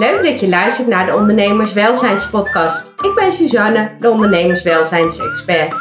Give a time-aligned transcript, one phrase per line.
[0.00, 2.92] Leuk dat je luistert naar de Ondernemerswelzijnspodcast.
[3.02, 5.74] Ik ben Suzanne, de ondernemerswelzijnsexpert.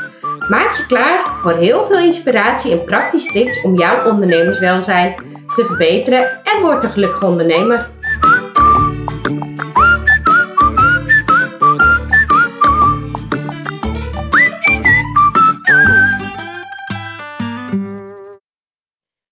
[0.49, 5.15] Maak je klaar voor heel veel inspiratie en praktische tips om jouw ondernemerswelzijn
[5.55, 7.89] te verbeteren en word een gelukkige ondernemer.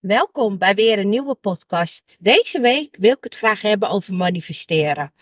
[0.07, 2.15] Welkom bij weer een nieuwe podcast.
[2.19, 5.13] Deze week wil ik het graag hebben over manifesteren.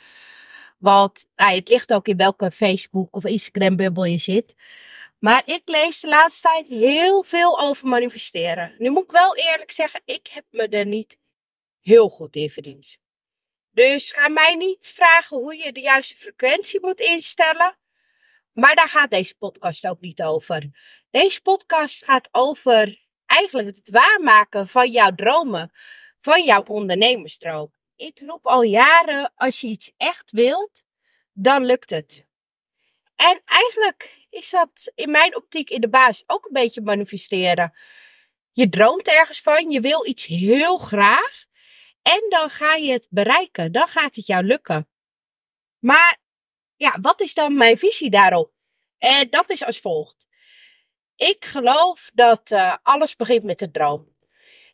[0.78, 4.56] Want nou, het ligt ook in welke Facebook of Instagram bubbel je zit.
[5.20, 8.76] Maar ik lees de laatste tijd heel veel over manifesteren.
[8.78, 11.18] Nu moet ik wel eerlijk zeggen, ik heb me er niet
[11.82, 12.98] heel goed in verdiend.
[13.72, 17.78] Dus ga mij niet vragen hoe je de juiste frequentie moet instellen.
[18.52, 20.70] Maar daar gaat deze podcast ook niet over.
[21.12, 23.05] Deze podcast gaat over
[23.36, 25.72] eigenlijk het waarmaken van jouw dromen,
[26.20, 27.74] van jouw ondernemersdroom.
[27.96, 30.84] Ik roep al jaren, als je iets echt wilt,
[31.34, 32.26] dan lukt het.
[33.16, 37.78] En eigenlijk is dat in mijn optiek in de basis ook een beetje manifesteren.
[38.52, 41.46] Je droomt ergens van, je wil iets heel graag
[42.02, 44.90] en dan ga je het bereiken, dan gaat het jou lukken.
[45.80, 46.18] Maar
[46.76, 48.52] ja, wat is dan mijn visie daarop?
[48.98, 50.15] En dat is als volgt.
[51.16, 54.14] Ik geloof dat uh, alles begint met een droom.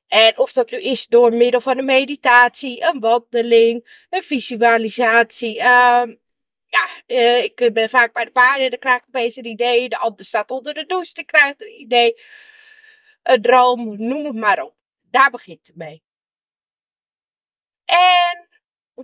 [0.08, 5.56] En of dat nu is door middel van een meditatie, een wandeling, een visualisatie.
[5.56, 6.04] Uh,
[6.66, 9.90] ja, uh, ik ben vaak bij de paarden, dan krijg ik opeens een idee.
[9.90, 12.22] De ander staat onder de douche, dan krijg ik een idee.
[13.24, 14.76] Een droom, noem het maar op.
[15.02, 16.04] Daar begint het mee.
[17.86, 18.50] En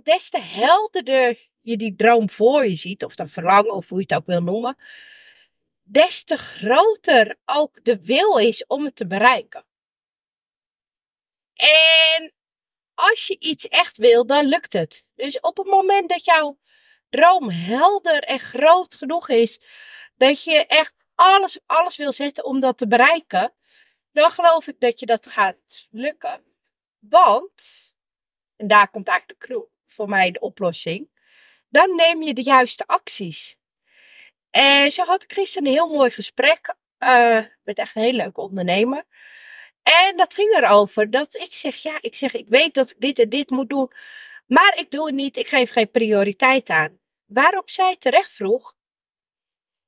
[0.02, 4.04] des te helderder je die droom voor je ziet, of dat verlangen, of hoe je
[4.08, 4.76] het ook wil noemen,
[5.90, 9.66] des te groter ook de wil is om het te bereiken.
[11.54, 12.32] En
[12.94, 15.08] als je iets echt wil, dan lukt het.
[15.14, 16.58] Dus op het moment dat jouw
[17.08, 19.60] droom helder en groot genoeg is,
[20.16, 23.54] dat je echt alles, alles wil zetten om dat te bereiken,
[24.12, 26.44] dan geloof ik dat je dat gaat lukken.
[26.98, 27.92] Want,
[28.56, 31.10] en daar komt eigenlijk de voor mij de oplossing,
[31.68, 33.57] dan neem je de juiste acties.
[34.50, 39.04] En zo had gisteren een heel mooi gesprek uh, met echt een hele leuke ondernemer.
[39.82, 43.18] En dat ging erover dat ik zeg, ja, ik zeg, ik weet dat ik dit
[43.18, 43.92] en dit moet doen,
[44.46, 46.98] maar ik doe het niet, ik geef geen prioriteit aan.
[47.26, 48.76] Waarop zij terecht vroeg,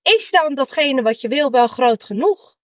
[0.02, 2.58] is dan datgene wat je wil wel groot genoeg?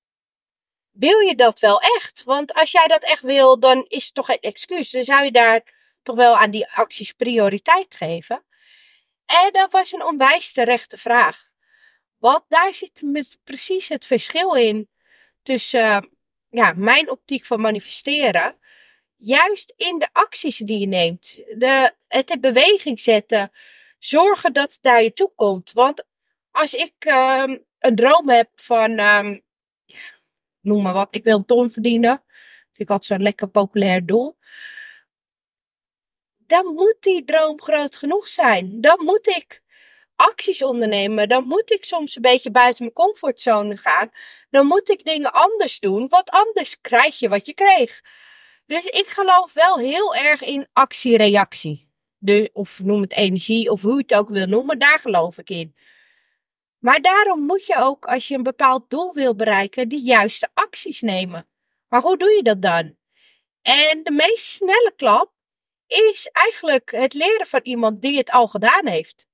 [0.90, 2.22] Wil je dat wel echt?
[2.24, 4.90] Want als jij dat echt wil, dan is het toch geen excuus.
[4.90, 8.44] Dan zou je daar toch wel aan die acties prioriteit geven.
[9.26, 11.48] En dat was een onwijs terechte vraag.
[12.18, 14.88] Want daar zit met precies het verschil in
[15.42, 16.10] tussen
[16.50, 18.56] ja, mijn optiek van manifesteren.
[19.16, 21.34] Juist in de acties die je neemt.
[21.34, 23.50] De, het in beweging zetten.
[23.98, 25.72] Zorgen dat het naar je toe komt.
[25.72, 26.04] Want
[26.50, 29.42] als ik um, een droom heb van, um,
[30.60, 32.24] noem maar wat, ik wil een ton verdienen.
[32.72, 34.36] Ik altijd zo'n lekker populair doel.
[36.36, 38.80] Dan moet die droom groot genoeg zijn.
[38.80, 39.62] Dan moet ik
[40.16, 44.10] acties ondernemen, dan moet ik soms een beetje buiten mijn comfortzone gaan.
[44.50, 48.00] Dan moet ik dingen anders doen, want anders krijg je wat je kreeg.
[48.66, 51.84] Dus ik geloof wel heel erg in actie-reactie.
[52.52, 55.76] Of noem het energie, of hoe je het ook wil noemen, daar geloof ik in.
[56.78, 61.00] Maar daarom moet je ook, als je een bepaald doel wil bereiken, de juiste acties
[61.00, 61.48] nemen.
[61.88, 62.96] Maar hoe doe je dat dan?
[63.62, 65.32] En de meest snelle klap
[65.86, 69.26] is eigenlijk het leren van iemand die het al gedaan heeft.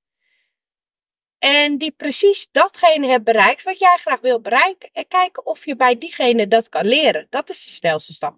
[1.43, 4.89] En die precies datgene heeft bereikt wat jij graag wil bereiken.
[4.93, 7.27] En kijken of je bij diegene dat kan leren.
[7.29, 8.37] Dat is de snelste stap.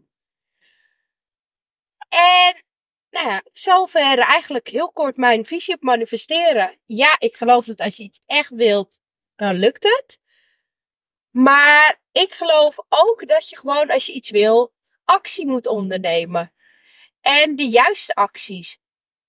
[2.10, 2.64] En
[3.10, 6.80] nou ja, zover eigenlijk heel kort mijn visie op manifesteren.
[6.86, 9.00] Ja, ik geloof dat als je iets echt wilt,
[9.36, 10.20] dan lukt het.
[11.30, 14.74] Maar ik geloof ook dat je gewoon als je iets wil,
[15.04, 16.54] actie moet ondernemen.
[17.22, 18.78] En de juiste acties.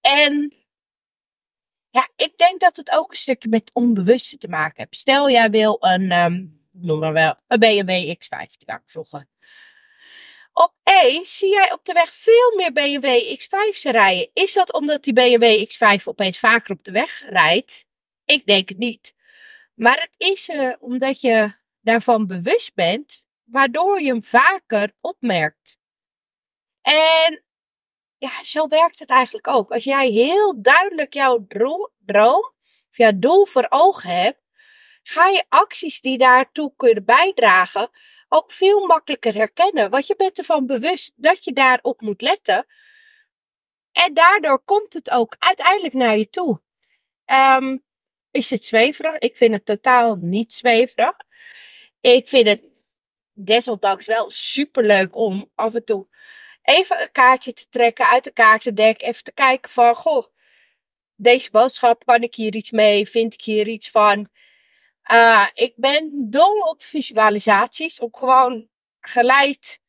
[0.01, 0.66] En
[1.97, 4.97] ja, ik denk dat het ook een stukje met onbewuste te maken heeft.
[4.97, 9.29] Stel, jij wil een, um, noem maar wel, een BMW X5, die wou ik vroeger.
[10.53, 14.31] Opeens zie jij op de weg veel meer BMW X5's rijden.
[14.33, 17.89] Is dat omdat die BMW X5 opeens vaker op de weg rijdt?
[18.25, 19.15] Ik denk het niet.
[19.75, 25.79] Maar het is uh, omdat je daarvan bewust bent, waardoor je hem vaker opmerkt.
[26.83, 27.45] En
[28.19, 29.71] ja, zo werkt het eigenlijk ook.
[29.71, 32.53] Als jij heel duidelijk jouw droom
[32.91, 34.41] of jouw doel voor ogen hebt,
[35.03, 37.91] ga je acties die daartoe kunnen bijdragen
[38.29, 39.91] ook veel makkelijker herkennen.
[39.91, 42.67] Want je bent ervan bewust dat je daarop moet letten.
[43.93, 46.61] En daardoor komt het ook uiteindelijk naar je toe.
[47.61, 47.85] Um,
[48.31, 49.19] is het zweverig?
[49.19, 51.17] Ik vind het totaal niet zweverig.
[52.01, 52.63] Ik vind het
[53.33, 56.07] desondanks wel superleuk om af en toe
[56.67, 59.03] even een kaartje te trekken uit de kaartendek.
[59.03, 60.27] Even te kijken van, goh,
[61.15, 63.09] deze boodschap, kan ik hier iets mee?
[63.09, 64.29] Vind ik hier iets van?
[65.13, 68.69] Uh, ik ben dol op visualisaties, om gewoon
[69.01, 69.81] geleid,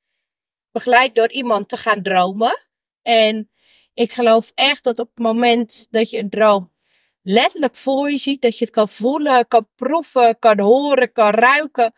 [0.72, 2.68] begeleid door iemand te gaan dromen.
[3.02, 3.52] En
[3.94, 6.74] ik geloof echt dat op het moment dat je een droom
[7.22, 11.94] letterlijk voor je ziet, dat je het kan voelen, kan proeven, kan horen, kan ruiken,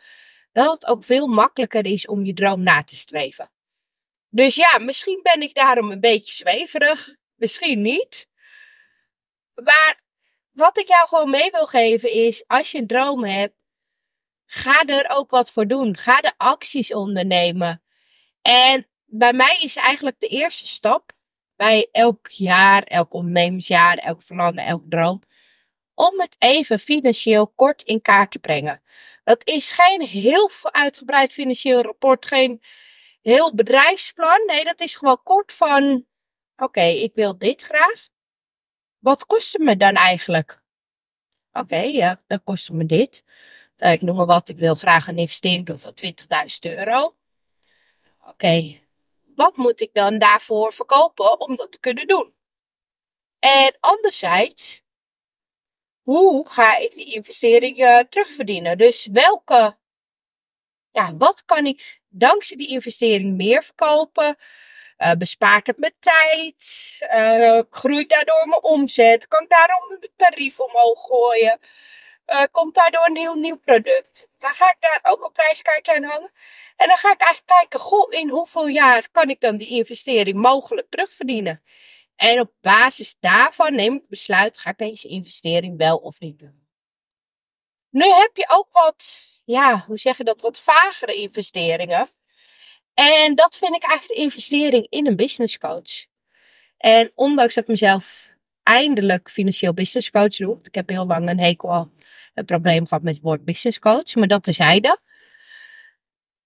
[0.51, 3.51] dat het ook veel makkelijker is om je droom na te streven.
[4.29, 8.27] Dus ja, misschien ben ik daarom een beetje zweverig, misschien niet.
[9.53, 10.01] Maar
[10.51, 13.53] wat ik jou gewoon mee wil geven is, als je droom hebt,
[14.45, 15.97] ga er ook wat voor doen.
[15.97, 17.83] Ga de acties ondernemen.
[18.41, 21.11] En bij mij is eigenlijk de eerste stap
[21.55, 25.21] bij elk jaar, elk ondernemersjaar, elk verlangen, elk droom,
[25.93, 28.81] om het even financieel kort in kaart te brengen.
[29.23, 32.61] Dat is geen heel uitgebreid financieel rapport, geen
[33.21, 34.45] heel bedrijfsplan.
[34.45, 36.05] Nee, dat is gewoon kort van:
[36.57, 38.07] oké, ik wil dit graag.
[38.99, 40.61] Wat kost het me dan eigenlijk?
[41.51, 43.23] Oké, ja, dan kost het me dit.
[43.77, 47.15] Uh, ik noem maar wat, ik wil graag een investering van 20.000 euro.
[48.27, 48.79] Oké,
[49.35, 52.33] wat moet ik dan daarvoor verkopen om dat te kunnen doen?
[53.39, 54.81] En anderzijds,
[56.01, 58.77] hoe ga ik die investering uh, terugverdienen?
[58.77, 59.77] Dus welke,
[60.91, 64.35] ja, wat kan ik dankzij die investering meer verkopen?
[64.97, 66.97] Uh, bespaart het mijn tijd?
[67.13, 69.27] Uh, groeit daardoor mijn omzet?
[69.27, 71.59] Kan ik daarom mijn tarief omhoog gooien?
[72.27, 74.27] Uh, komt daardoor een heel nieuw product?
[74.39, 76.31] Dan ga ik daar ook een prijskaartje aan hangen.
[76.75, 80.37] En dan ga ik eigenlijk kijken, goh, in hoeveel jaar kan ik dan die investering
[80.37, 81.63] mogelijk terugverdienen?
[82.15, 86.58] En op basis daarvan neem ik besluit, ga ik deze investering wel of niet doen?
[87.89, 92.09] Nu heb je ook wat, ja, hoe zeg je dat, wat vagere investeringen.
[92.93, 96.05] En dat vind ik eigenlijk de investering in een business coach.
[96.77, 98.29] En ondanks dat ik mezelf
[98.63, 100.59] eindelijk financieel business coach noem.
[100.61, 101.91] Ik heb heel lang een hekel al
[102.33, 104.99] een probleem gehad met het woord business coach, maar dat terzijde.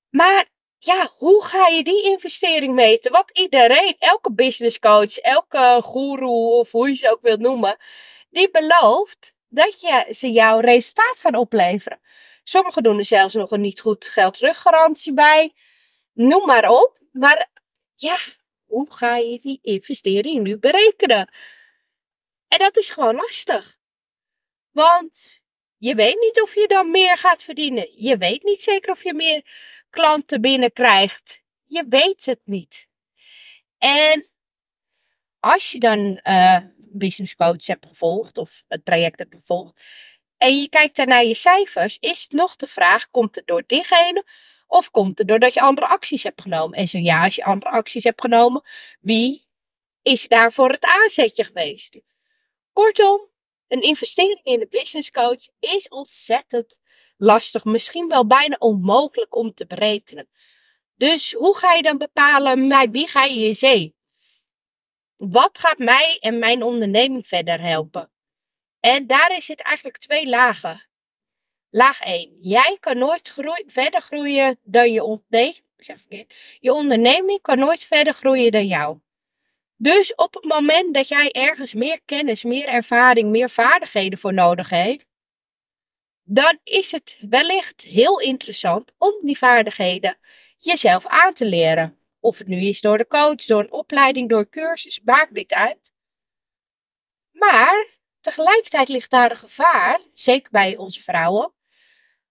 [0.09, 0.47] Maar
[0.77, 3.11] ja, hoe ga je die investering meten?
[3.11, 6.25] Want iedereen, elke business coach, elke guru
[6.59, 7.77] of hoe je ze ook wilt noemen,
[8.29, 11.99] die belooft dat je, ze jouw resultaat gaan opleveren.
[12.43, 15.53] Sommigen doen er zelfs nog een niet goed geld teruggarantie bij.
[16.13, 16.99] Noem maar op.
[17.11, 17.49] Maar
[17.95, 18.17] ja,
[18.65, 21.33] hoe ga je die investering nu berekenen?
[22.47, 23.77] En dat is gewoon lastig.
[24.71, 25.41] Want
[25.77, 28.03] je weet niet of je dan meer gaat verdienen.
[28.03, 29.45] Je weet niet zeker of je meer
[29.89, 31.43] klanten binnenkrijgt.
[31.63, 32.87] Je weet het niet.
[33.77, 34.27] En
[35.39, 36.57] als je dan uh,
[36.97, 39.79] business coach hebt gevolgd of het traject hebt gevolgd
[40.43, 44.25] en je kijkt daar naar je cijfers, is nog de vraag: komt het door diegene
[44.67, 46.77] of komt het doordat je andere acties hebt genomen?
[46.77, 48.61] En zo ja, als je andere acties hebt genomen,
[49.01, 49.47] wie
[50.01, 51.99] is daarvoor het aanzetje geweest?
[52.73, 53.29] Kortom,
[53.67, 56.79] een investering in een business coach is ontzettend
[57.17, 60.29] lastig, misschien wel bijna onmogelijk om te berekenen.
[60.95, 63.95] Dus hoe ga je dan bepalen met wie ga je in zee?
[65.17, 68.11] Wat gaat mij en mijn onderneming verder helpen?
[68.79, 70.85] En daar is het eigenlijk twee lagen.
[71.69, 72.37] Laag 1.
[72.41, 73.33] Jij kan nooit
[73.65, 75.63] verder groeien dan je, nee,
[76.59, 78.99] je onderneming kan nooit verder groeien dan jou.
[79.77, 84.69] Dus op het moment dat jij ergens meer kennis, meer ervaring, meer vaardigheden voor nodig
[84.69, 85.05] hebt,
[86.23, 90.17] dan is het wellicht heel interessant om die vaardigheden
[90.57, 91.97] jezelf aan te leren.
[92.23, 95.93] Of het nu is door de coach, door een opleiding, door cursus, maakt niet uit.
[97.31, 97.87] Maar
[98.21, 101.53] tegelijkertijd ligt daar een gevaar, zeker bij onze vrouwen.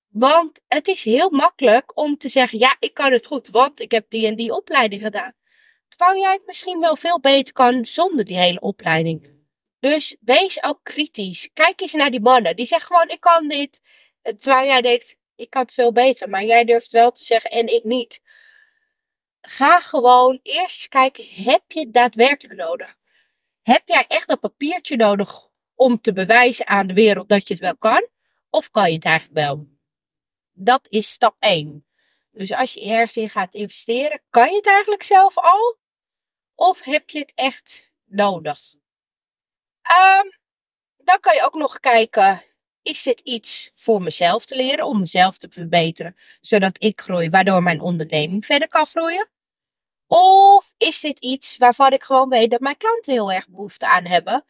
[0.08, 3.90] Want het is heel makkelijk om te zeggen: ja, ik kan het goed, want ik
[3.90, 5.32] heb die en die opleiding gedaan.
[5.88, 9.30] Terwijl jij het misschien wel veel beter kan zonder die hele opleiding.
[9.80, 11.50] Dus wees ook kritisch.
[11.52, 12.56] Kijk eens naar die mannen.
[12.56, 13.80] Die zeggen gewoon, ik kan dit.
[14.22, 16.28] Terwijl jij denkt, ik kan het veel beter.
[16.28, 18.20] Maar jij durft wel te zeggen en ik niet.
[19.42, 22.96] Ga gewoon eerst kijken, heb je daadwerkelijk nodig?
[23.62, 27.62] Heb jij echt een papiertje nodig om te bewijzen aan de wereld dat je het
[27.62, 28.08] wel kan?
[28.50, 29.68] Of kan je het eigenlijk wel?
[30.52, 31.86] Dat is stap 1.
[32.30, 35.76] Dus als je ergens in gaat investeren, kan je het eigenlijk zelf al?
[36.54, 38.60] Of heb je het echt nodig?
[39.82, 40.30] Um,
[40.96, 42.44] dan kan je ook nog kijken,
[42.82, 47.62] is dit iets voor mezelf te leren, om mezelf te verbeteren, zodat ik groei, waardoor
[47.62, 49.31] mijn onderneming verder kan groeien?
[50.14, 54.06] Of is dit iets waarvan ik gewoon weet dat mijn klanten heel erg behoefte aan
[54.06, 54.44] hebben,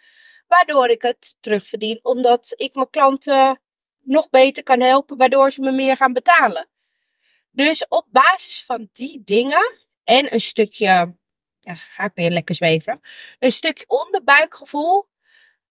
[0.47, 3.61] waardoor ik het terugverdien, omdat ik mijn klanten
[4.01, 6.69] nog beter kan helpen, waardoor ze me meer gaan betalen.
[7.51, 11.17] Dus op basis van die dingen en een stukje,
[11.61, 13.01] ga ik weer lekker zweven,
[13.39, 15.09] een stukje onderbuikgevoel,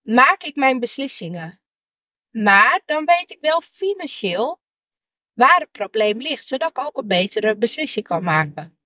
[0.02, 1.62] maak ik mijn beslissingen.
[2.30, 4.62] Maar dan weet ik wel financieel
[5.34, 8.81] waar het probleem ligt, zodat ik ook een betere beslissing kan maken.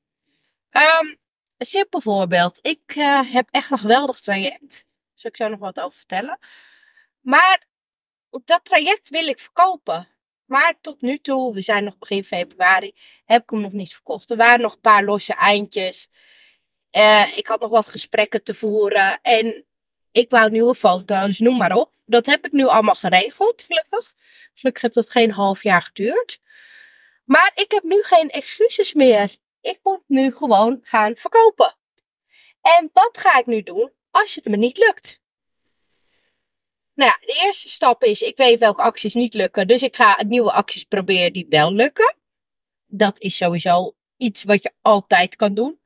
[0.77, 1.17] Um,
[1.58, 2.60] een simpel voorbeeld.
[2.62, 4.86] Ik uh, heb echt een geweldig traject.
[5.13, 6.39] Zal ik zo nog wat over vertellen.
[7.22, 7.67] Maar
[8.46, 10.08] dat traject wil ik verkopen.
[10.46, 14.29] Maar tot nu toe, we zijn nog begin februari, heb ik hem nog niet verkocht.
[14.29, 16.10] Er waren nog een paar losse eindjes.
[16.91, 19.20] Uh, ik had nog wat gesprekken te voeren.
[19.22, 19.65] En
[20.12, 21.94] ik wou nieuwe foto's, noem maar op.
[22.05, 24.13] Dat heb ik nu allemaal geregeld, gelukkig.
[24.53, 26.39] Gelukkig heeft dat geen half jaar geduurd.
[27.24, 29.36] Maar ik heb nu geen excuses meer.
[29.66, 31.76] Ik moet nu gewoon gaan verkopen.
[32.62, 35.22] En wat ga ik nu doen als het me niet lukt?
[36.94, 39.68] Nou ja, de eerste stap is, ik weet welke acties niet lukken.
[39.68, 42.16] Dus ik ga nieuwe acties proberen die wel lukken.
[42.86, 45.80] Dat is sowieso iets wat je altijd kan doen.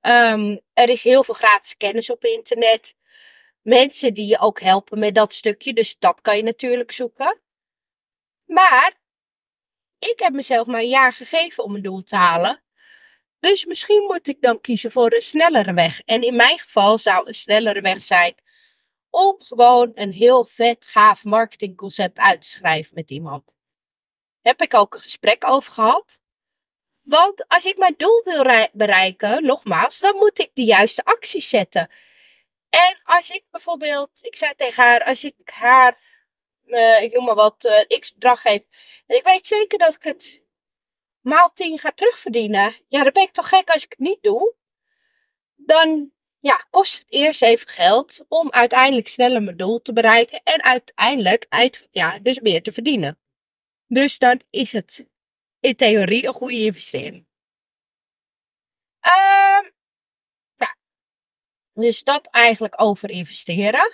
[0.00, 2.94] Um, er is heel veel gratis kennis op internet.
[3.62, 5.72] Mensen die je ook helpen met dat stukje.
[5.72, 7.40] Dus dat kan je natuurlijk zoeken.
[8.44, 9.00] Maar
[9.98, 12.63] ik heb mezelf maar een jaar gegeven om een doel te halen.
[13.44, 16.00] Dus misschien moet ik dan kiezen voor een snellere weg.
[16.00, 18.34] En in mijn geval zou een snellere weg zijn
[19.10, 23.54] om gewoon een heel vet, gaaf marketingconcept uit te schrijven met iemand.
[24.42, 26.22] Heb ik ook een gesprek over gehad.
[27.02, 31.90] Want als ik mijn doel wil bereiken, nogmaals, dan moet ik de juiste acties zetten.
[32.70, 36.00] En als ik bijvoorbeeld, ik zei tegen haar, als ik haar,
[36.64, 38.62] uh, ik noem maar wat, uh, x bedrag geef.
[39.06, 40.43] En ik weet zeker dat ik het
[41.24, 42.74] maal 10 ga terugverdienen.
[42.88, 44.54] Ja, dan ben ik toch gek als ik het niet doe.
[45.56, 50.40] Dan ja, kost het eerst even geld om uiteindelijk sneller mijn doel te bereiken.
[50.42, 53.18] En uiteindelijk, uit, ja, dus meer te verdienen.
[53.86, 55.06] Dus dan is het
[55.60, 57.26] in theorie een goede investering.
[59.06, 59.70] Uh,
[60.56, 60.76] ja.
[61.72, 63.92] Dus dat eigenlijk over investeren.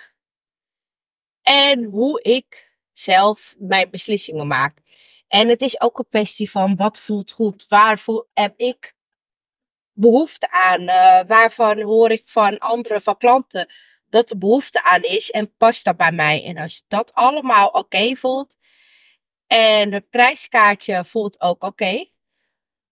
[1.41, 4.81] En hoe ik zelf mijn beslissingen maak.
[5.31, 8.95] En het is ook een kwestie van wat voelt goed, waarvoor heb ik
[9.93, 13.73] behoefte aan, uh, waarvan hoor ik van anderen, van klanten,
[14.09, 16.43] dat er behoefte aan is en past dat bij mij.
[16.45, 18.57] En als dat allemaal oké voelt
[19.47, 22.05] en het prijskaartje voelt ook oké,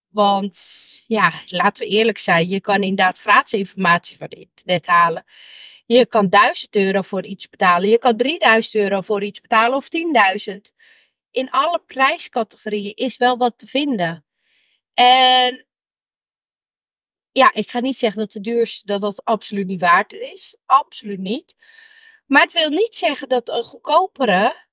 [0.08, 5.24] want ja, laten we eerlijk zijn, je kan inderdaad gratis informatie van internet halen.
[5.86, 9.88] Je kan 1000 euro voor iets betalen, je kan 3000 euro voor iets betalen of
[10.48, 10.74] 10.000
[11.32, 14.26] in alle prijscategorieën is wel wat te vinden.
[14.94, 15.68] En
[17.32, 20.58] ja, ik ga niet zeggen dat de duurste dat dat absoluut niet waard is.
[20.66, 21.56] Absoluut niet.
[22.26, 24.68] Maar het wil niet zeggen dat een goedkopere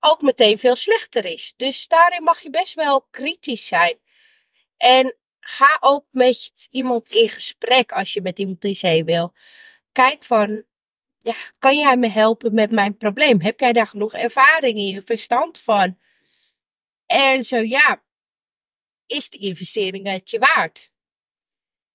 [0.00, 1.54] ook meteen veel slechter is.
[1.56, 3.98] Dus daarin mag je best wel kritisch zijn.
[4.76, 9.32] En ga ook met iemand in gesprek als je met iemand in zee wil.
[9.92, 10.64] Kijk van,
[11.24, 13.40] ja, kan jij me helpen met mijn probleem?
[13.40, 15.98] Heb jij daar genoeg ervaring in, verstand van?
[17.06, 18.02] En zo ja,
[19.06, 20.90] is de investering het je waard?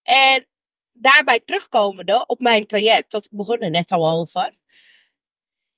[0.04, 0.48] En
[0.92, 4.58] daarbij terugkomende op mijn traject, dat ik begon er net al over.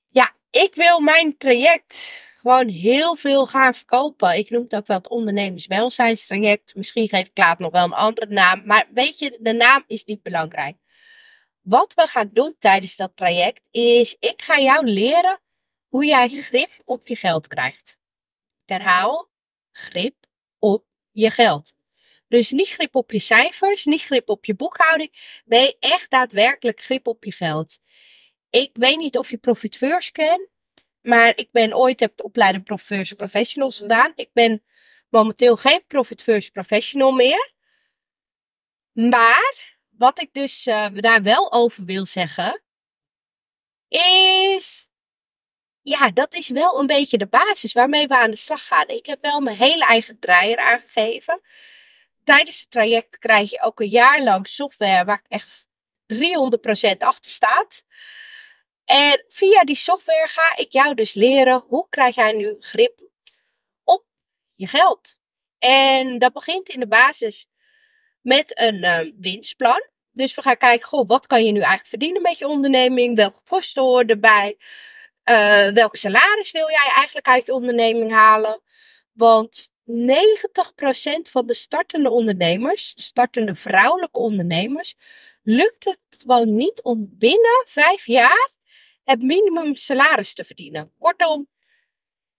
[0.08, 4.38] Ja, ik wil mijn traject gewoon heel veel gaan verkopen.
[4.38, 6.74] Ik noem het ook wel het ondernemerswelzijnstraject.
[6.74, 8.62] Misschien geef ik later nog wel een andere naam.
[8.66, 10.76] Maar weet je, de naam is niet belangrijk.
[11.62, 15.40] Wat we gaan doen tijdens dat traject is, ik ga jou leren
[15.88, 17.98] hoe jij grip op je geld krijgt.
[18.64, 19.30] Herhaal,
[19.70, 20.14] grip
[20.58, 21.74] op je geld.
[22.28, 25.42] Dus niet grip op je cijfers, niet grip op je boekhouding.
[25.44, 27.78] Nee, echt daadwerkelijk grip op je geld.
[28.50, 30.48] Ik weet niet of je profiteurs kent,
[31.02, 34.12] maar ik ben ooit heb de opleiding Profiteurs Professionals gedaan.
[34.14, 34.62] Ik ben
[35.08, 37.52] momenteel geen Profiteurs Professional meer.
[38.92, 39.71] Maar
[40.02, 42.62] wat ik dus uh, daar wel over wil zeggen,
[43.88, 44.90] is.
[45.82, 48.88] Ja, dat is wel een beetje de basis waarmee we aan de slag gaan.
[48.88, 51.40] Ik heb wel mijn hele eigen draaier aangegeven.
[52.24, 55.66] Tijdens het traject krijg je ook een jaar lang software waar ik echt
[56.94, 57.84] 300% achter staat.
[58.84, 63.00] En via die software ga ik jou dus leren hoe krijg jij nu grip
[63.84, 64.04] op
[64.54, 65.18] je geld.
[65.58, 67.46] En dat begint in de basis
[68.20, 69.90] met een uh, winstplan.
[70.12, 73.16] Dus we gaan kijken, goh, wat kan je nu eigenlijk verdienen met je onderneming?
[73.16, 74.56] Welke kosten horen erbij?
[75.30, 78.60] Uh, welke salaris wil jij eigenlijk uit je onderneming halen?
[79.12, 84.94] Want 90% van de startende ondernemers, de startende vrouwelijke ondernemers,
[85.42, 88.50] lukt het gewoon niet om binnen vijf jaar
[89.04, 90.92] het minimum salaris te verdienen.
[90.98, 91.48] Kortom,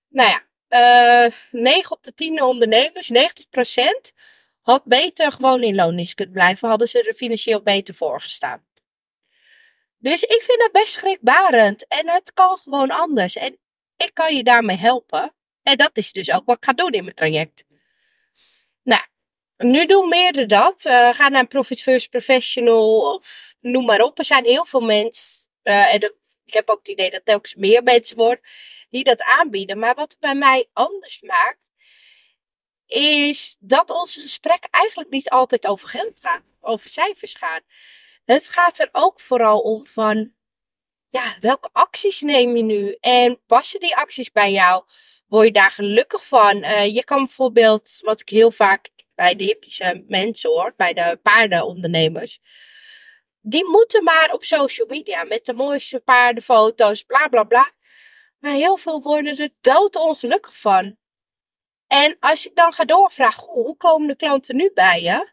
[0.09, 4.13] nou ja, uh, eh, 9 op de 10 ondernemers, 90%,
[4.63, 8.65] had beter gewoon in loondienst kunnen blijven, hadden ze er financieel beter voor gestaan.
[9.97, 13.35] Dus ik vind dat best schrikbarend en het kan gewoon anders.
[13.35, 13.57] En
[13.97, 15.33] ik kan je daarmee helpen.
[15.63, 17.65] En dat is dus ook wat ik ga doen in mijn traject.
[18.83, 19.01] Nou,
[19.57, 20.85] nu doen meerdere dat.
[20.85, 24.19] Uh, ga naar een Profit First Professional of noem maar op.
[24.19, 25.49] Er zijn heel veel mensen.
[25.63, 26.01] Uh, en
[26.45, 28.43] ik heb ook het idee dat telkens meer mensen worden
[28.89, 29.79] die dat aanbieden.
[29.79, 31.69] Maar wat het bij mij anders maakt,
[32.93, 37.59] is dat onze gesprekken eigenlijk niet altijd over geld gaan, over cijfers gaan.
[38.25, 40.33] Het gaat er ook vooral om van,
[41.09, 42.97] ja, welke acties neem je nu?
[42.99, 44.83] En passen die acties bij jou?
[45.27, 46.57] Word je daar gelukkig van?
[46.57, 51.19] Uh, je kan bijvoorbeeld, wat ik heel vaak bij de hippische mensen hoor, bij de
[51.21, 52.39] paardenondernemers.
[53.41, 57.71] Die moeten maar op social media met de mooiste paardenfoto's, bla bla bla.
[58.39, 60.97] Maar heel veel worden er doodongelukkig van.
[61.93, 65.31] En als ik dan ga doorvragen, hoe komen de klanten nu bij je?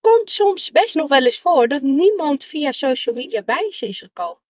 [0.00, 3.98] Komt soms best nog wel eens voor dat niemand via social media bij ze is
[3.98, 4.42] gekomen.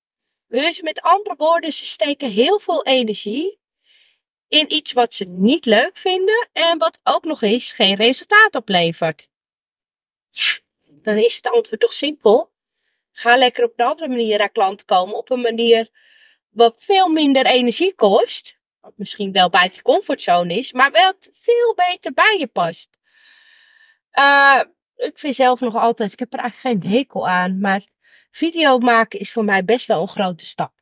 [0.49, 3.59] Dus met andere woorden, ze steken heel veel energie
[4.49, 9.29] in iets wat ze niet leuk vinden en wat ook nog eens geen resultaat oplevert.
[10.31, 12.51] Ja, dan is het antwoord toch simpel.
[13.13, 15.91] Ga lekker op een andere manier naar klant komen, op een manier
[16.49, 18.56] wat veel minder energie kost,
[18.97, 22.89] misschien wel bij je comfortzone is, maar wat veel beter bij je past.
[24.19, 24.61] Uh,
[24.97, 27.85] ik vind zelf nog altijd, ik heb er eigenlijk geen hekel aan, maar
[28.31, 30.73] video maken is voor mij best wel een grote stap.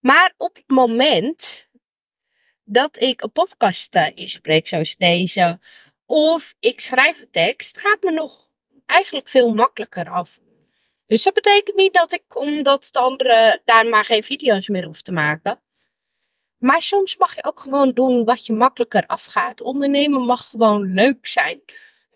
[0.00, 1.68] Maar op het moment
[2.64, 5.60] dat ik een podcast uh, inspreek zoals deze,
[6.06, 8.50] of ik schrijf een tekst, gaat me nog
[8.86, 10.40] eigenlijk veel makkelijker af.
[11.06, 15.04] Dus dat betekent niet dat ik, omdat de andere daar maar geen video's meer hoeft
[15.04, 15.60] te maken.
[16.58, 19.60] Maar soms mag je ook gewoon doen wat je makkelijker afgaat.
[19.60, 21.62] Ondernemen mag gewoon leuk zijn.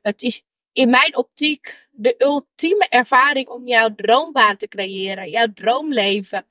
[0.03, 6.46] Het is in mijn optiek de ultieme ervaring om jouw droombaan te creëren, jouw droomleven.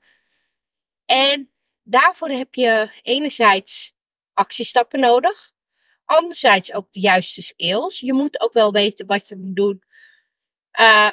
[1.06, 1.50] En
[1.82, 3.94] daarvoor heb je enerzijds
[4.34, 5.52] actiestappen nodig.
[6.04, 8.00] Anderzijds ook de juiste skills.
[8.00, 9.82] Je moet ook wel weten wat je moet doen.
[10.80, 11.10] Uh,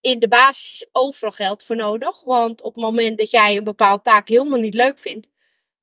[0.00, 2.20] in de basis is overal geld voor nodig.
[2.24, 5.28] Want op het moment dat jij een bepaalde taak helemaal niet leuk vindt,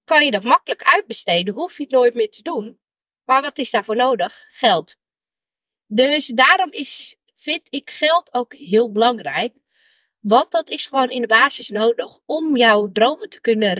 [0.07, 1.53] kan je dat makkelijk uitbesteden.
[1.53, 2.79] Hoef je het nooit meer te doen.
[3.23, 4.45] Maar wat is daarvoor nodig?
[4.49, 4.95] Geld.
[5.85, 9.53] Dus daarom is, vind ik geld ook heel belangrijk.
[10.19, 13.73] Want dat is gewoon in de basis nodig om jouw dromen te kunnen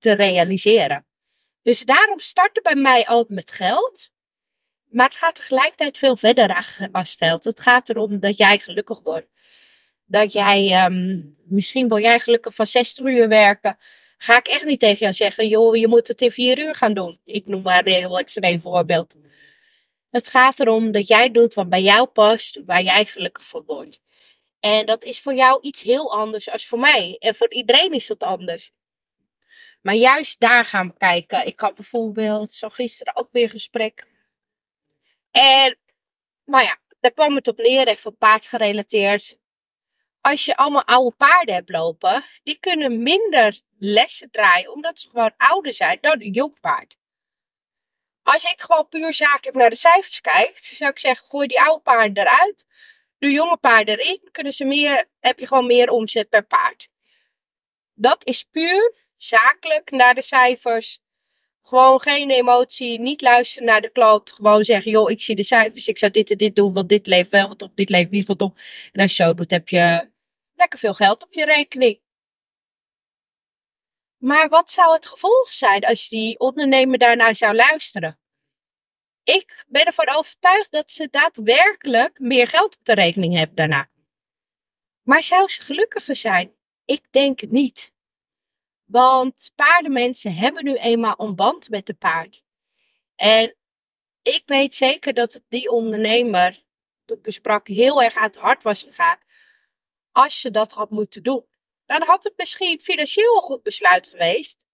[0.00, 1.06] realiseren.
[1.62, 4.10] Dus daarom starten bij mij altijd met geld.
[4.84, 7.44] Maar het gaat tegelijkertijd veel verder als geld.
[7.44, 9.28] Het gaat erom dat jij gelukkig wordt.
[10.04, 13.78] Dat jij, um, misschien wil jij gelukkig van 60 uur werken.
[14.24, 16.94] Ga ik echt niet tegen jou zeggen, joh, je moet het in 4 uur gaan
[16.94, 17.18] doen.
[17.24, 19.16] Ik noem maar een heel extreem voorbeeld.
[20.10, 24.00] Het gaat erom dat jij doet wat bij jou past, waar jij gelukkig voor wordt.
[24.60, 27.16] En dat is voor jou iets heel anders als voor mij.
[27.18, 28.70] En voor iedereen is dat anders.
[29.82, 31.46] Maar juist daar gaan we kijken.
[31.46, 34.06] Ik had bijvoorbeeld zo gisteren ook weer gesprek.
[35.30, 35.78] En,
[36.44, 39.38] nou ja, daar kwam het op neer, even paard gerelateerd.
[40.20, 45.34] Als je allemaal oude paarden hebt lopen, die kunnen minder lessen draaien, omdat ze gewoon
[45.36, 46.96] ouder zijn dan een jong paard.
[48.22, 51.82] Als ik gewoon puur zakelijk naar de cijfers kijk, zou ik zeggen: gooi die oude
[51.82, 52.66] paarden eruit.
[53.18, 54.28] Doe jonge paarden erin.
[54.32, 56.88] Kunnen ze meer, heb je gewoon meer omzet per paard.
[57.94, 61.02] Dat is puur zakelijk naar de cijfers.
[61.62, 64.32] Gewoon geen emotie, niet luisteren naar de klant.
[64.32, 67.06] Gewoon zeggen, joh, ik zie de cijfers, ik zou dit en dit doen, want dit
[67.06, 68.58] levert wel wat op, dit levert niet wat op.
[68.92, 70.10] En als je zo doet, heb je
[70.54, 72.03] lekker veel geld op je rekening.
[74.24, 78.18] Maar wat zou het gevolg zijn als die ondernemer daarnaar zou luisteren?
[79.22, 83.90] Ik ben ervan overtuigd dat ze daadwerkelijk meer geld op de rekening hebben daarna.
[85.02, 86.54] Maar zou ze gelukkiger zijn?
[86.84, 87.92] Ik denk het niet.
[88.84, 92.44] Want paardenmensen hebben nu eenmaal een band met de paard.
[93.16, 93.56] En
[94.22, 96.64] ik weet zeker dat die ondernemer,
[97.04, 99.18] toen ik sprak, heel erg aan het hart was gegaan.
[100.12, 101.52] Als ze dat had moeten doen.
[101.86, 104.64] Dan had het misschien financieel een goed besluit geweest.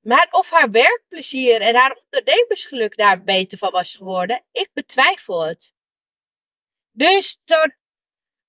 [0.00, 5.74] Maar of haar werkplezier en haar ondernemersgeluk daar beter van was geworden, ik betwijfel het.
[6.90, 7.74] Dus dan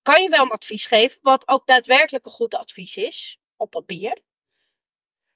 [0.02, 4.22] kan je wel een advies geven, wat ook daadwerkelijk een goed advies is, op papier.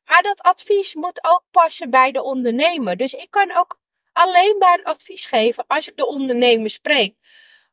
[0.06, 2.98] Maar dat advies moet ook passen bij de ondernemer.
[2.98, 3.80] Dus ik kan ook
[4.13, 7.15] alleen maar een advies geven als ik de ondernemer spreek.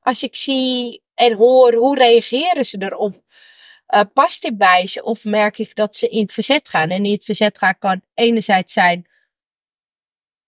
[0.00, 3.14] Als ik zie en hoor hoe reageren ze erop.
[3.94, 6.90] Uh, past dit bij ze of merk ik dat ze in het verzet gaan?
[6.90, 9.06] En in het verzet gaan kan enerzijds zijn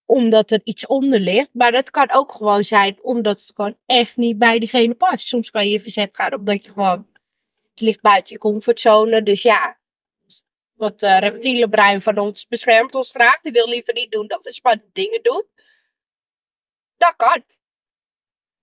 [0.07, 1.51] omdat er iets onder ligt.
[1.53, 5.27] Maar dat kan ook gewoon zijn omdat het gewoon echt niet bij diegene past.
[5.27, 7.07] Soms kan je in verzet gaan omdat je gewoon...
[7.71, 9.23] Het ligt buiten je comfortzone.
[9.23, 9.79] Dus ja,
[10.75, 13.41] wat uh, reptiele van ons beschermt ons graag.
[13.41, 15.45] Die wil liever niet doen dat we spannende dingen doen.
[16.97, 17.45] Dat kan.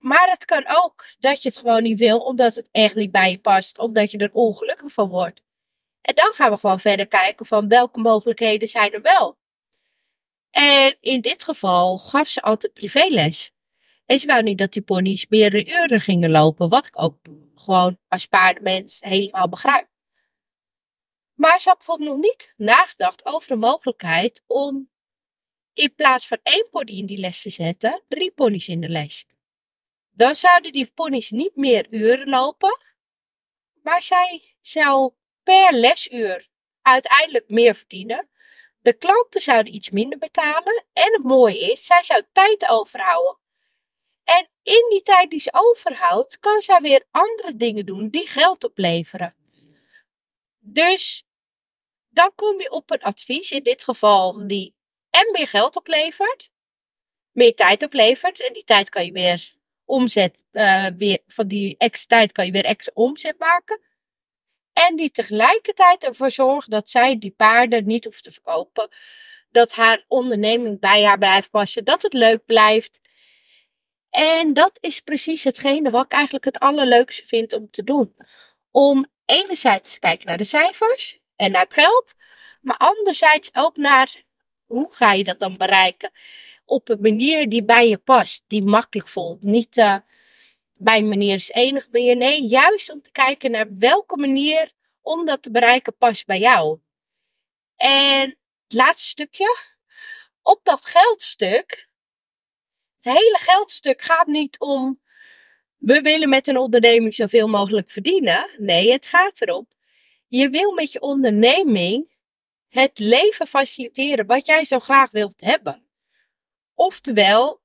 [0.01, 3.31] Maar het kan ook dat je het gewoon niet wil, omdat het echt niet bij
[3.31, 5.41] je past, omdat je er ongelukkig van wordt.
[6.01, 9.37] En dan gaan we gewoon verder kijken van welke mogelijkheden zijn er wel.
[10.51, 13.51] En in dit geval gaf ze altijd privéles.
[14.05, 17.17] En ze wou niet dat die ponies meerdere uren gingen lopen, wat ik ook
[17.55, 19.87] gewoon als paardmens helemaal begrijp.
[21.33, 24.89] Maar ze had bijvoorbeeld nog niet nagedacht over de mogelijkheid om
[25.73, 29.25] in plaats van één pony in die les te zetten, drie ponies in de les.
[30.11, 32.77] Dan zouden die ponies niet meer uren lopen,
[33.83, 36.49] maar zij zou per lesuur
[36.81, 38.29] uiteindelijk meer verdienen.
[38.81, 43.39] De klanten zouden iets minder betalen en het mooie is, zij zou tijd overhouden.
[44.23, 48.63] En in die tijd die ze overhoudt, kan zij weer andere dingen doen die geld
[48.63, 49.35] opleveren.
[50.59, 51.23] Dus
[52.09, 54.75] dan kom je op een advies, in dit geval die
[55.09, 56.51] en meer geld oplevert,
[57.31, 58.47] meer tijd oplevert.
[58.47, 59.55] En die tijd kan je weer
[59.91, 63.81] omzet, uh, weer, van die extra tijd kan je weer extra omzet maken.
[64.73, 68.89] En die tegelijkertijd ervoor zorgt dat zij die paarden niet hoeft te verkopen.
[69.49, 71.85] Dat haar onderneming bij haar blijft passen.
[71.85, 73.01] Dat het leuk blijft.
[74.09, 78.15] En dat is precies hetgene wat ik eigenlijk het allerleukste vind om te doen.
[78.71, 82.13] Om enerzijds te kijken naar de cijfers en naar het geld.
[82.61, 84.23] Maar anderzijds ook naar
[84.65, 86.11] hoe ga je dat dan bereiken?
[86.71, 89.43] Op een manier die bij je past, die makkelijk voelt.
[89.43, 89.95] Niet uh,
[90.73, 92.17] bij manier is enige manier.
[92.17, 96.79] Nee, juist om te kijken naar welke manier om dat te bereiken past bij jou.
[97.75, 99.57] En het laatste stukje.
[100.41, 101.89] Op dat geldstuk.
[102.95, 105.01] Het hele geldstuk gaat niet om.
[105.77, 108.49] We willen met een onderneming zoveel mogelijk verdienen.
[108.57, 109.67] Nee, het gaat erom.
[110.27, 112.11] Je wil met je onderneming
[112.67, 115.90] het leven faciliteren wat jij zo graag wilt hebben.
[116.81, 117.61] Oftewel,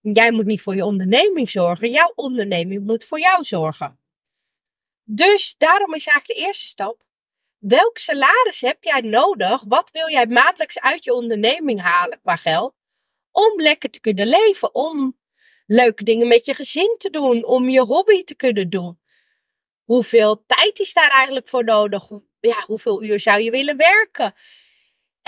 [0.00, 4.00] jij moet niet voor je onderneming zorgen, jouw onderneming moet voor jou zorgen.
[5.04, 7.04] Dus daarom is eigenlijk de eerste stap.
[7.58, 9.64] Welk salaris heb jij nodig?
[9.68, 12.74] Wat wil jij maandelijks uit je onderneming halen qua geld?
[13.30, 15.18] Om lekker te kunnen leven, om
[15.66, 19.00] leuke dingen met je gezin te doen, om je hobby te kunnen doen.
[19.84, 22.10] Hoeveel tijd is daar eigenlijk voor nodig?
[22.40, 24.34] ja, hoeveel uur zou je willen werken?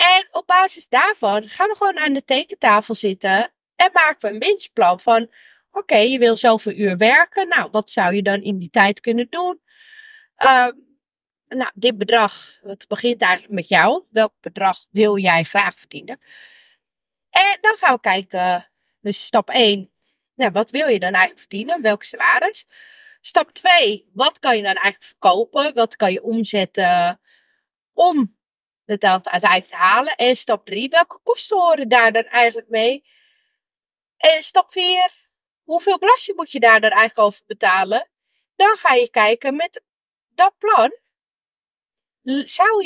[0.00, 4.40] En op basis daarvan gaan we gewoon aan de tekentafel zitten en maken we een
[4.40, 5.30] winstplan van,
[5.70, 7.48] oké, je wil zoveel uur werken.
[7.48, 9.60] Nou, wat zou je dan in die tijd kunnen doen?
[10.38, 10.68] Uh,
[11.48, 14.04] nou, dit bedrag, het begint eigenlijk met jou.
[14.10, 16.20] Welk bedrag wil jij graag verdienen?
[17.30, 19.90] En dan gaan we kijken, dus stap 1,
[20.34, 21.82] nou, wat wil je dan eigenlijk verdienen?
[21.82, 22.66] Welk salaris?
[23.20, 25.74] Stap 2, wat kan je dan eigenlijk verkopen?
[25.74, 27.20] Wat kan je omzetten
[27.92, 28.38] om
[28.98, 30.16] delta uiteindelijk te halen?
[30.16, 33.05] En stap 3, welke kosten horen daar dan eigenlijk mee?
[34.16, 35.29] En stap 4,
[35.62, 38.11] hoeveel belasting moet je daar dan eigenlijk over betalen?
[38.57, 39.83] Dan ga je kijken met
[40.29, 40.98] dat plan.
[42.44, 42.85] Zou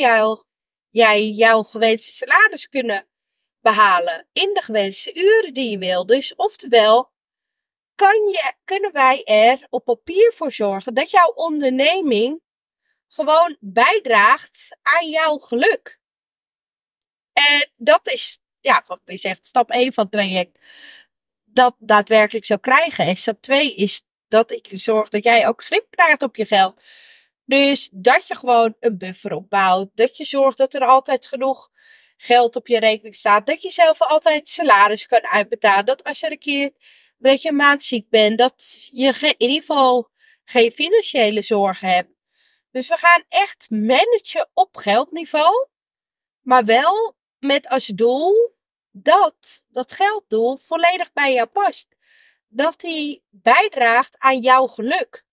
[0.91, 3.09] jij jouw gewenste salaris kunnen
[3.61, 6.07] behalen in de gewenste uren die je wil?
[6.07, 7.13] Dus oftewel,
[7.95, 12.43] kan je, kunnen wij er op papier voor zorgen dat jouw onderneming
[13.09, 16.01] gewoon bijdraagt aan jouw geluk.
[17.33, 20.59] En dat is, ja, wat je zegt, stap 1 van het traject.
[21.45, 23.07] Dat daadwerkelijk zou krijgen.
[23.07, 26.81] En stap 2 is dat ik zorg dat jij ook grip krijgt op je geld.
[27.45, 29.91] Dus dat je gewoon een buffer opbouwt.
[29.95, 31.71] Dat je zorgt dat er altijd genoeg
[32.17, 33.47] geld op je rekening staat.
[33.47, 35.87] Dat je zelf altijd salaris kan uitbetalen.
[35.87, 36.73] Dat als er een keer
[37.19, 40.11] dat je maandziek bent, dat je in ieder geval
[40.45, 42.14] geen financiële zorgen hebt.
[42.75, 45.67] Dus we gaan echt managen op geldniveau,
[46.41, 48.57] maar wel met als doel
[48.91, 51.97] dat dat gelddoel volledig bij jou past.
[52.49, 55.25] Dat die bijdraagt aan jouw geluk.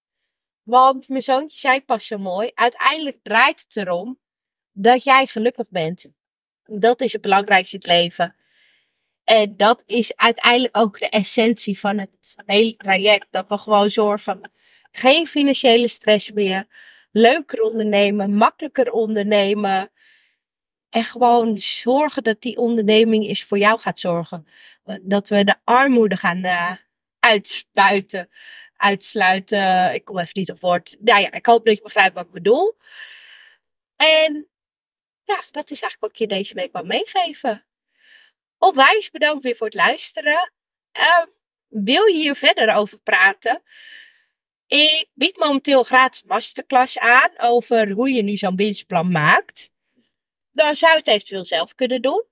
[0.64, 4.20] Want mijn zoontje zei pas zo mooi, uiteindelijk draait het erom
[4.72, 6.06] dat jij gelukkig bent.
[6.64, 8.36] Dat is het belangrijkste in het leven.
[9.24, 13.28] En dat is uiteindelijk ook de essentie van het hele traject.
[13.30, 14.52] Dat we gewoon zorgen,
[14.92, 16.68] geen financiële stress meer,
[17.12, 19.92] leuker ondernemen, makkelijker ondernemen.
[20.90, 24.48] En gewoon zorgen dat die onderneming is voor jou gaat zorgen.
[25.02, 26.72] Dat we de armoede gaan uh,
[27.20, 28.30] uitspuiten.
[28.76, 29.94] Uitsluiten.
[29.94, 30.96] Ik kom even niet op woord.
[31.00, 32.78] Nou ja, ik hoop dat je begrijpt wat ik bedoel.
[33.96, 34.48] En
[35.24, 37.66] ja, dat is eigenlijk wat ik je deze week wil meegeven.
[38.58, 40.54] Onwijs bedankt weer voor het luisteren.
[40.98, 41.26] Uh,
[41.68, 43.62] wil je hier verder over praten?
[44.72, 49.72] Ik bied momenteel gratis masterclass aan over hoe je nu zo'n winstplan maakt.
[50.52, 52.26] Dan zou je het eventueel zelf kunnen doen.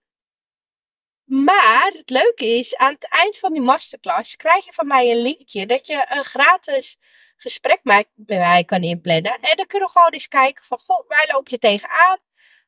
[1.23, 5.21] Maar het leuke is, aan het eind van die masterclass krijg je van mij een
[5.21, 6.97] linkje dat je een gratis
[7.37, 9.39] gesprek met mij kan inplannen.
[9.41, 12.17] En dan kunnen we gewoon eens kijken van, goh, waar loop je tegenaan?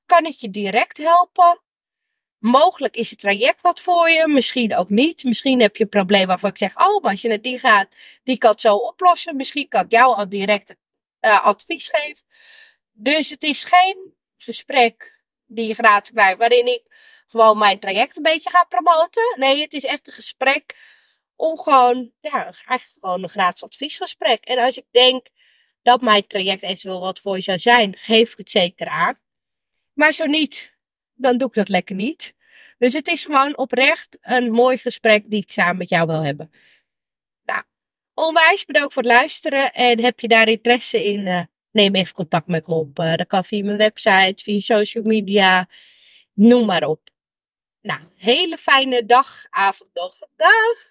[0.06, 1.62] Kan ik je direct helpen?
[2.42, 5.24] Mogelijk is het traject wat voor je, misschien ook niet.
[5.24, 7.96] Misschien heb je een probleem waarvan ik zeg, oh, maar als je naar die gaat,
[8.24, 9.36] die kan het zo oplossen.
[9.36, 10.76] Misschien kan ik jou al direct
[11.22, 12.24] uh, advies geven.
[12.92, 16.84] Dus het is geen gesprek die je gratis krijgt, waarin ik
[17.28, 19.34] gewoon mijn traject een beetje ga promoten.
[19.36, 20.76] Nee, het is echt een gesprek
[21.36, 24.46] om gewoon, ja, eigenlijk gewoon een gratis adviesgesprek.
[24.46, 25.28] En als ik denk
[25.82, 29.20] dat mijn traject eventueel wat voor je zou zijn, geef ik het zeker aan.
[29.94, 30.74] Maar zo niet,
[31.22, 32.34] dan doe ik dat lekker niet.
[32.78, 36.52] Dus het is gewoon oprecht een mooi gesprek die ik samen met jou wil hebben.
[37.44, 37.64] Nou,
[38.14, 39.74] onwijs bedankt voor het luisteren.
[39.74, 43.00] En heb je daar interesse in, uh, neem even contact met me op.
[43.00, 45.68] Uh, dat kan via mijn website, via social media,
[46.34, 47.10] noem maar op.
[47.82, 50.16] Nou, hele fijne dag, avond nog.
[50.36, 50.90] Dag!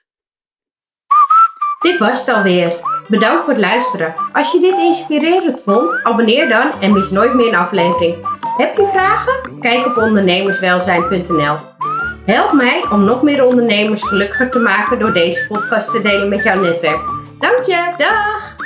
[1.80, 2.78] Dit was het alweer.
[3.08, 4.14] Bedankt voor het luisteren.
[4.32, 8.39] Als je dit inspirerend vond, abonneer dan en mis nooit meer een aflevering.
[8.60, 9.60] Heb je vragen?
[9.60, 11.56] Kijk op ondernemerswelzijn.nl.
[12.24, 16.42] Help mij om nog meer ondernemers gelukkiger te maken door deze podcast te delen met
[16.42, 17.00] jouw netwerk.
[17.38, 18.56] Dank je, dag!